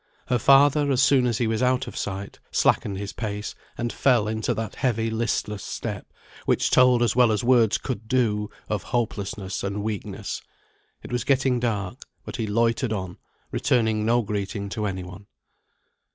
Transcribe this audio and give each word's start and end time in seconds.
Her 0.29 0.39
father, 0.39 0.91
as 0.91 0.99
soon 0.99 1.27
as 1.27 1.37
he 1.37 1.45
was 1.45 1.61
out 1.61 1.85
of 1.85 1.95
sight, 1.95 2.39
slackened 2.49 2.97
his 2.97 3.13
pace, 3.13 3.53
and 3.77 3.93
fell 3.93 4.27
into 4.27 4.55
that 4.55 4.73
heavy 4.77 5.11
listless 5.11 5.63
step, 5.63 6.11
which 6.47 6.71
told 6.71 7.03
as 7.03 7.15
well 7.15 7.31
as 7.31 7.43
words 7.43 7.77
could 7.77 8.07
do, 8.07 8.49
of 8.67 8.81
hopelessness 8.97 9.63
and 9.63 9.83
weakness. 9.83 10.41
It 11.03 11.11
was 11.11 11.23
getting 11.23 11.59
dark, 11.59 12.03
but 12.25 12.37
he 12.37 12.47
loitered 12.47 12.91
on, 12.91 13.19
returning 13.51 14.03
no 14.03 14.23
greeting 14.23 14.69
to 14.69 14.87
any 14.87 15.03
one. 15.03 15.27